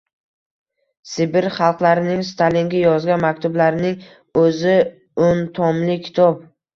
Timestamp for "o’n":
5.27-5.43